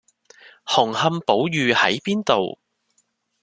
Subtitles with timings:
[0.65, 2.57] 紅磡寶御喺邊度？